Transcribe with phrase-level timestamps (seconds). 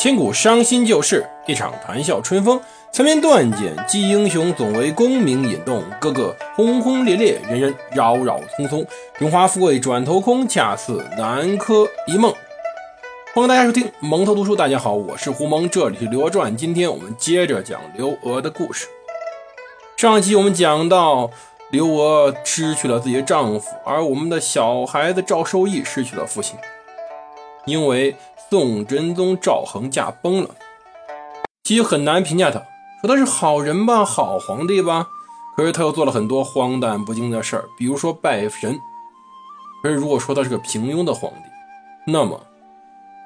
[0.00, 2.58] 千古伤心旧事，一场谈笑春风。
[2.90, 5.84] 残篇断简，记英雄，总为功名引动。
[6.00, 8.82] 个个轰轰烈烈，人人扰扰匆匆。
[9.18, 12.32] 荣华富贵转头空，恰似南柯一梦。
[13.34, 14.56] 欢迎大家收听蒙头读书。
[14.56, 16.50] 大家好，我是胡蒙，这里是《刘娥传》。
[16.56, 18.86] 今天我们接着讲刘娥的故事。
[19.98, 21.30] 上一期我们讲到，
[21.70, 26.56] 刘娥失去了自己的丈夫，而我们的小孩子赵受益失去了父亲，
[27.66, 28.16] 因为。
[28.50, 30.56] 宋真宗赵恒驾崩了，
[31.62, 32.58] 其实很难评价他，
[33.00, 35.06] 说他是好人吧，好皇帝吧。
[35.56, 38.76] 可是他又做了很多荒诞不经的事儿，比如说拜神。
[39.80, 42.44] 可是如果说他是个平庸的皇帝，那么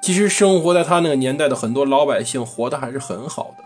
[0.03, 3.63] 其实生活在他那个年代的很多老百姓活得还是很好的。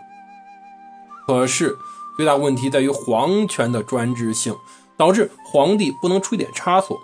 [1.26, 1.76] 可是
[2.16, 4.56] 最大问题在于皇权的专制性，
[4.96, 6.98] 导致皇帝不能出一点差错。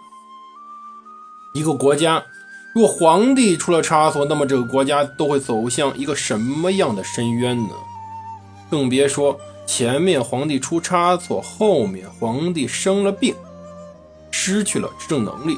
[1.53, 2.25] 一个国家。
[2.77, 7.71] 如果皇帝出了差错，那么这个国家都会走向一个什么样的深渊呢？
[8.71, 13.35] 更别说前面皇帝出差错，后面皇帝生了病，
[14.31, 15.57] 失去了执政能力。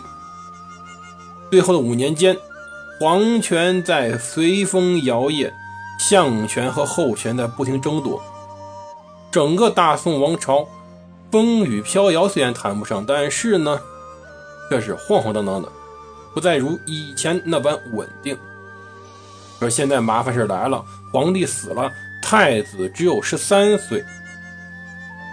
[1.50, 2.36] 最后的五年间，
[3.00, 5.50] 皇权在随风摇曳，
[5.98, 8.22] 相权和后权在不停争夺，
[9.32, 10.69] 整个大宋王朝
[11.32, 13.80] 风雨飘摇，虽然谈不上，但是呢，
[14.70, 15.69] 却是晃晃荡荡的。
[16.34, 18.36] 不再如以前那般稳定，
[19.58, 21.90] 可现在麻烦事来了，皇帝死了，
[22.22, 24.04] 太子只有十三岁，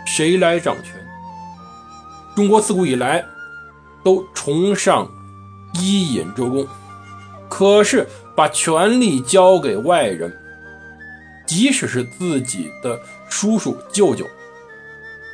[0.05, 0.93] 谁来掌权？
[2.35, 3.23] 中国自古以来
[4.03, 5.07] 都崇尚
[5.75, 6.67] 伊尹周公，
[7.47, 10.35] 可是把权力交给外人，
[11.45, 12.99] 即使是自己的
[13.29, 14.25] 叔叔舅舅，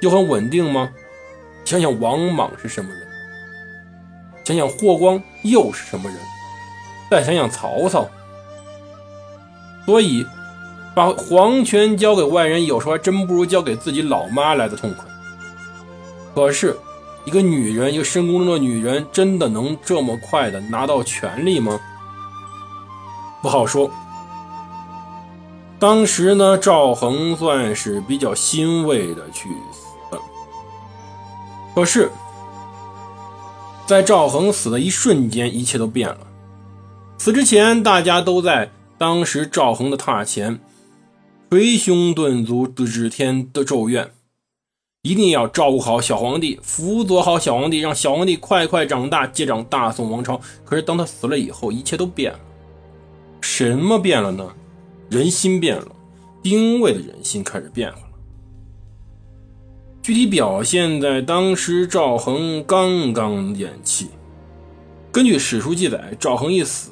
[0.01, 0.89] 就很稳定吗？
[1.63, 3.07] 想想王莽是什么人？
[4.43, 6.17] 想想霍光又是什么人？
[7.09, 8.07] 再想想曹操，
[9.85, 10.25] 所以
[10.95, 15.05] 把皇权交给外人，有时候还真不如交给自己老妈来的痛快。
[16.33, 16.77] 可是，
[17.25, 21.77] 一个女人，一个深宫中的女人，真的能这么快的拿到权力吗？
[23.41, 23.91] 不好说。
[25.77, 30.21] 当时呢，赵恒算是比较欣慰的去死了。
[31.75, 32.09] 可是。
[33.85, 36.19] 在赵恒死的一瞬间，一切都变了。
[37.17, 40.59] 死之前，大家都在当时赵恒的榻前
[41.49, 44.11] 捶胸顿足，指天的咒怨，
[45.01, 50.39] 一定要照顾好小皇帝，辅佐好小皇帝，让小皇帝快快长大，接掌大宋王朝。
[50.63, 52.39] 可是当他死了以后，一切都变了。
[53.41, 54.47] 什么变了呢？
[55.09, 55.87] 人心变了，
[56.41, 57.99] 丁谓的人心开始变化。
[60.11, 64.09] 具体表现在当时赵恒刚刚咽气。
[65.09, 66.91] 根据史书记载，赵恒一死，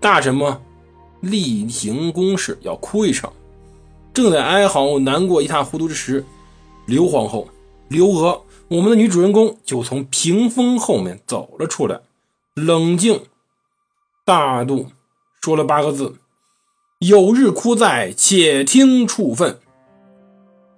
[0.00, 0.60] 大臣们
[1.22, 3.32] 例行公事要哭一场。
[4.12, 6.22] 正在哀嚎难过一塌糊涂之时，
[6.84, 7.48] 刘皇后
[7.88, 12.02] 刘娥，我们的女主人公就从屏风后面走了出来，
[12.52, 13.22] 冷静
[14.26, 14.88] 大度
[15.40, 16.16] 说了八个字
[17.00, 19.58] ：“有日哭在，且听处分。”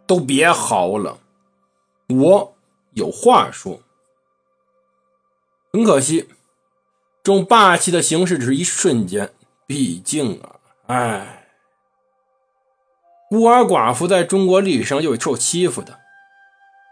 [0.06, 1.18] 都别嚎了。
[2.12, 2.54] 我
[2.92, 3.80] 有话说，
[5.72, 6.28] 很可惜，
[7.22, 9.32] 这种霸气的形式只是一瞬间。
[9.66, 10.56] 毕竟啊，
[10.88, 11.46] 哎，
[13.30, 16.00] 孤儿寡妇在中国历史上就是受欺负的，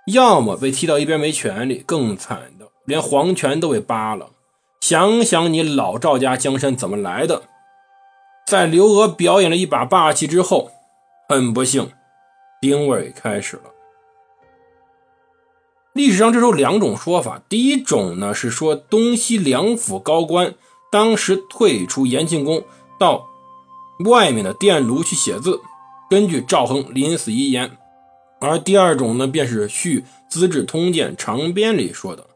[0.07, 4.31] 要么被踢到一边没权利，更惨的连皇权都被扒了。
[4.81, 7.43] 想想你老赵家江山怎么来的？
[8.47, 10.71] 在刘娥表演了一把霸气之后，
[11.29, 11.93] 很不幸，
[12.61, 13.65] 丁位开始了。
[15.93, 20.55] 历史上这时候两种说法，第一种呢是说东西两府高官
[20.91, 22.65] 当时退出延庆宫，
[22.99, 23.27] 到
[24.05, 25.61] 外面的殿炉去写字，
[26.09, 27.71] 根据赵恒临死遗言；
[28.41, 32.29] 而第二种呢便是《续资治通鉴长编》里说的：“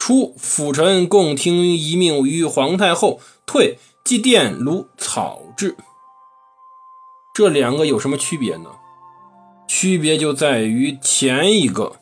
[0.00, 5.76] 初辅臣共听遗命于皇太后，退即殿炉草制。”
[7.36, 8.70] 这两个有什么区别呢？
[9.68, 11.96] 区别就在于前一个。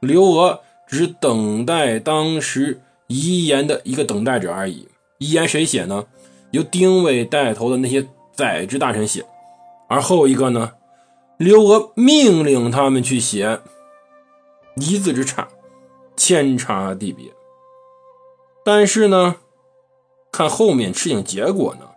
[0.00, 4.88] 刘娥只等待当时遗言的一个等待者而已。
[5.18, 6.06] 遗言谁写呢？
[6.50, 9.24] 由丁谓带头的那些宰执大臣写。
[9.88, 10.72] 而后一个呢？
[11.36, 13.60] 刘娥命令他们去写，
[14.76, 15.48] 一字之差，
[16.16, 17.26] 天差地别。
[18.64, 19.36] 但是呢，
[20.32, 21.90] 看后面事情结果呢？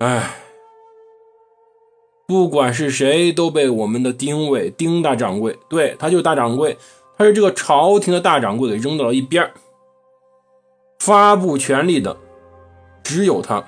[0.00, 0.43] 哎。
[2.26, 6.78] 不管是谁，都被我们的丁伟丁大掌柜，对他就是大掌柜，
[7.18, 9.50] 他是这个朝廷的大掌柜，给扔到了一边
[10.98, 12.16] 发布权力的
[13.02, 13.62] 只有他。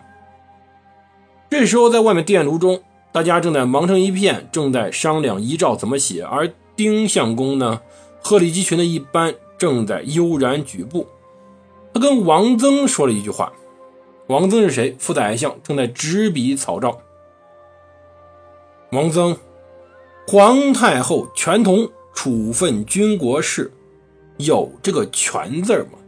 [1.50, 2.82] 这时候，在外面电炉中，
[3.12, 6.22] 大家正在忙成一片，正在商量遗诏怎么写。
[6.24, 7.82] 而丁相公呢，
[8.22, 11.06] 鹤立鸡群的一般，正在悠然举步。
[11.94, 13.52] 他跟王曾说了一句话
[14.28, 14.96] ：“王曾是谁？
[14.98, 16.98] 副宰相，正在执笔草诏。”
[18.96, 19.36] 王曾，
[20.26, 23.70] 皇太后权同处分军国事，
[24.38, 25.98] 有这个“权”字吗？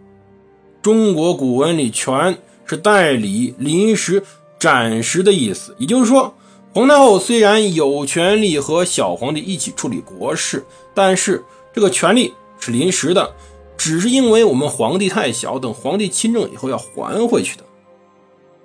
[0.80, 4.22] 中国古文里“权”是代理、临时、
[4.58, 5.76] 暂时的意思。
[5.76, 6.32] 也就是说，
[6.72, 10.64] 皇太后虽然有权利和小皇帝一起处理国事，
[10.94, 11.44] 但是
[11.74, 13.34] 这个权利是临时的，
[13.76, 17.64] 只是因为我们皇帝太小，等皇帝亲政以后要还回去的。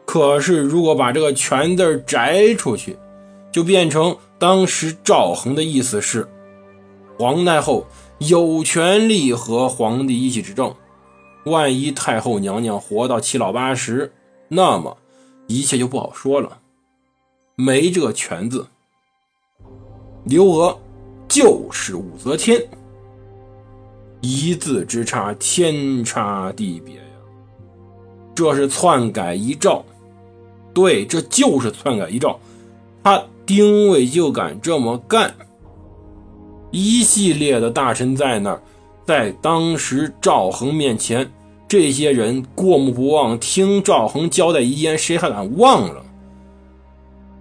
[0.06, 2.96] 可是，如果把这个“权”字摘出去，
[3.54, 6.28] 就变成当时赵恒的意思是，
[7.20, 7.86] 皇太后
[8.18, 10.76] 有权利和皇帝一起执政。
[11.46, 14.12] 万一太后娘娘活到七老八十，
[14.48, 14.98] 那么
[15.46, 16.58] 一切就不好说了。
[17.56, 18.66] 没这个权字，
[20.24, 20.80] 刘娥
[21.28, 22.60] 就是武则天，
[24.22, 27.02] 一字之差，天差地别呀。
[28.34, 29.86] 这是篡改遗诏，
[30.74, 32.40] 对，这就是篡改遗诏。
[33.04, 33.24] 他。
[33.46, 35.34] 丁谓就敢这么干，
[36.72, 38.62] 一系列的大臣在那儿，
[39.06, 41.30] 在当时赵恒面前，
[41.68, 46.04] 这些人过目不忘，听赵恒交代遗言，谁还敢忘了？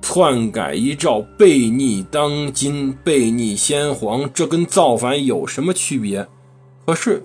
[0.01, 6.27] 篡改遗诏，背逆当今，背逆先皇，这跟造反有什么区别？
[6.85, 7.25] 可是，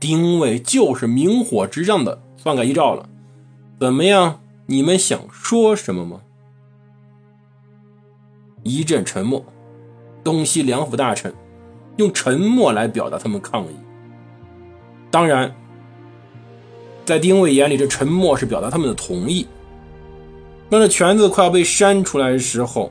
[0.00, 3.06] 丁谓就是明火执仗的篡改遗诏了，
[3.78, 4.40] 怎么样？
[4.66, 6.22] 你们想说什么吗？
[8.64, 9.44] 一阵沉默，
[10.24, 11.32] 东西两府大臣
[11.98, 13.76] 用沉默来表达他们抗议。
[15.10, 15.54] 当然，
[17.04, 19.46] 在丁谓眼里，这沉默是表达他们的同意。
[20.68, 22.90] 当这“全”字快要被删出来的时候，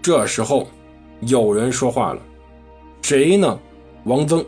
[0.00, 0.66] 这时候
[1.20, 2.22] 有人说话了，
[3.02, 3.58] 谁呢？
[4.04, 4.42] 王曾。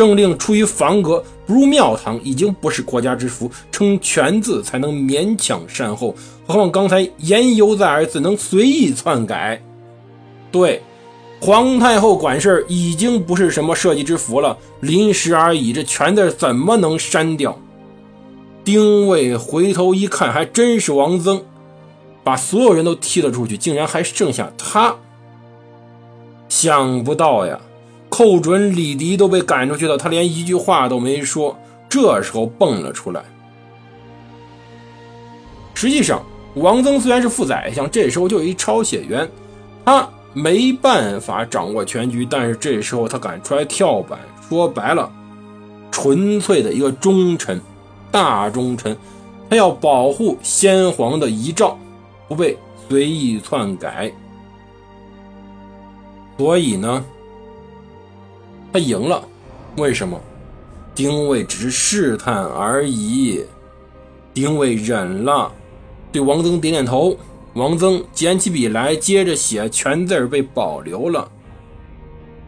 [0.00, 3.50] 政令出于房阁，不入庙堂，已经不是国家之福。
[3.70, 6.14] 称权字才能勉强善后，
[6.46, 9.60] 何况刚才言犹在耳，怎能随意篡改？
[10.50, 10.80] 对，
[11.38, 15.70] 皇太后管事已经不是什么社稷之福了，临时而已。
[15.70, 17.54] 这权字怎么能删掉？
[18.64, 21.44] 丁谓回头一看，还真是王曾，
[22.24, 24.96] 把所有人都踢了出去，竟然还剩下他。
[26.48, 27.60] 想不到呀！
[28.20, 31.58] 寇准、李迪都被赶出去了，他连一句话都没说。
[31.88, 33.24] 这时候蹦了出来。
[35.72, 36.22] 实际上，
[36.56, 39.26] 王曾虽然是副宰相，这时候就有一抄写员，
[39.86, 45.10] 他没办法掌握全局，但是这时候他敢出来跳板，说白了，
[45.90, 47.58] 纯粹的一个忠臣，
[48.10, 48.94] 大忠臣，
[49.48, 51.74] 他要保护先皇的遗诏
[52.28, 54.12] 不被随意篡改，
[56.36, 57.02] 所以呢。
[58.72, 59.22] 他赢了，
[59.76, 60.20] 为什么？
[60.94, 63.44] 丁谓只是试探而已。
[64.34, 65.50] 丁谓忍了，
[66.12, 67.16] 对王增点点头。
[67.54, 71.28] 王增捡起笔来，接着写，全字儿被保留了。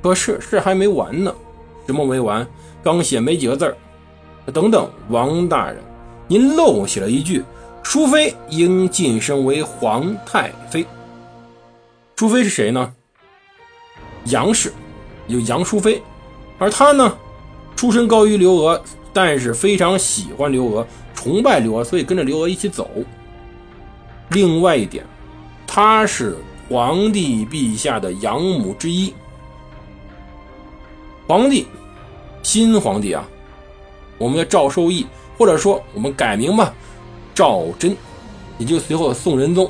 [0.01, 1.35] 可是事还没完呢，
[1.87, 2.47] 什么没完？
[2.85, 3.77] 刚写没几个字儿。
[4.53, 5.79] 等等，王大人，
[6.29, 7.43] 您漏写了一句
[7.83, 10.87] ：“淑妃应晋升为皇太妃。”
[12.15, 12.95] 淑妃是谁呢？
[14.27, 14.73] 杨氏，
[15.27, 16.01] 有杨淑妃。
[16.63, 17.19] 而他呢，
[17.75, 18.81] 出身高于刘娥，
[19.13, 22.89] 但是非常喜欢刘娥，崇拜刘娥，所以跟着刘娥一起走。
[24.29, 25.05] 另外一点，
[25.67, 26.39] 他是
[26.69, 29.13] 皇帝陛下的养母之一。
[31.27, 31.67] 皇帝，
[32.45, 33.29] 新皇帝啊，
[34.17, 35.05] 我们的赵受益，
[35.37, 36.73] 或者说我们改名吧，
[37.35, 37.97] 赵祯，
[38.57, 39.69] 也就随后的宋仁宗。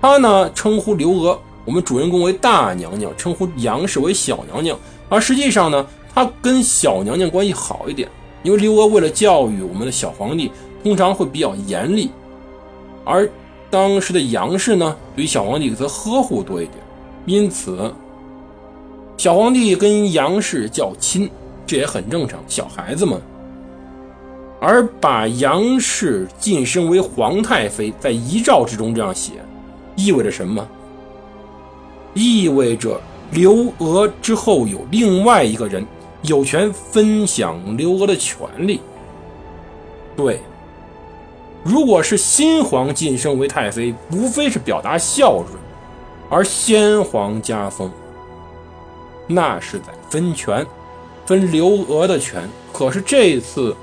[0.00, 4.78] 他呢，称呼刘娥，我们主人公为大娘娘，称呼杨氏为小娘娘。
[5.08, 8.08] 而实际上呢，他跟小娘娘关系好一点，
[8.42, 10.50] 因为刘娥为了教育我们的小皇帝，
[10.82, 12.10] 通常会比较严厉，
[13.04, 13.28] 而
[13.70, 16.78] 当时的杨氏呢，对于小皇帝则呵护多一点，
[17.26, 17.92] 因此
[19.16, 21.30] 小皇帝跟杨氏较亲，
[21.66, 23.18] 这也很正常，小孩子嘛。
[24.60, 29.32] 而把杨氏晋升为皇太妃，在遗诏之中这样写，
[29.96, 30.66] 意味着什么？
[32.14, 33.00] 意味着。
[33.32, 35.82] 刘娥之后有另外一个人
[36.20, 38.78] 有权分享刘娥的权利。
[40.14, 40.38] 对，
[41.64, 45.58] 如果是新皇晋升为太妃，无非是表达孝顺；
[46.28, 47.90] 而先皇加封，
[49.26, 50.66] 那是在分权，
[51.24, 52.46] 分刘娥的权。
[52.70, 53.74] 可是这次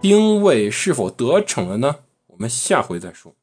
[0.00, 1.94] 丁谓是否得逞了呢？
[2.28, 3.34] 我们下回再说。